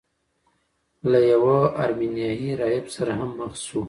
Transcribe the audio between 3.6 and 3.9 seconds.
شو.